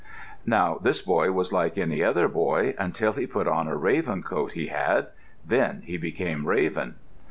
[0.47, 4.53] Now this boy was like any other boy until he put on a raven coat
[4.53, 5.09] he had.
[5.45, 6.95] Then he became Raven.